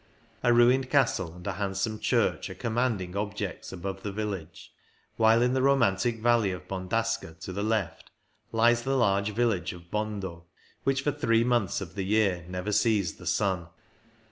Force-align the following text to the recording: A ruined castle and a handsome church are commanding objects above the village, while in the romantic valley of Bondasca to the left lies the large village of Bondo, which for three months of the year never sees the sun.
A 0.41 0.51
ruined 0.51 0.89
castle 0.89 1.31
and 1.35 1.45
a 1.45 1.51
handsome 1.51 1.99
church 1.99 2.49
are 2.49 2.55
commanding 2.55 3.15
objects 3.15 3.71
above 3.71 4.01
the 4.01 4.11
village, 4.11 4.73
while 5.17 5.43
in 5.43 5.53
the 5.53 5.61
romantic 5.61 6.19
valley 6.21 6.49
of 6.49 6.67
Bondasca 6.67 7.35
to 7.41 7.53
the 7.53 7.61
left 7.61 8.09
lies 8.51 8.81
the 8.81 8.97
large 8.97 9.29
village 9.29 9.73
of 9.73 9.91
Bondo, 9.91 10.45
which 10.85 11.03
for 11.03 11.11
three 11.11 11.43
months 11.43 11.81
of 11.81 11.93
the 11.93 12.01
year 12.01 12.43
never 12.49 12.71
sees 12.71 13.17
the 13.17 13.27
sun. 13.27 13.67